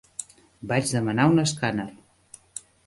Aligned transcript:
Vaig 0.71 0.89
demanar 0.95 1.29
un 1.35 1.45
escàner. 1.47 1.89